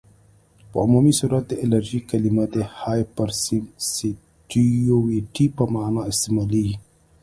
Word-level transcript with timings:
په 0.69 0.77
عمومي 0.83 1.13
صورت 1.19 1.43
د 1.47 1.53
الرژي 1.63 1.99
کلمه 2.09 2.45
د 2.55 2.57
هایپرسینسیټیويټي 2.79 5.45
په 5.57 5.63
معنی 5.73 6.01
استعمالیږي. 6.11 6.75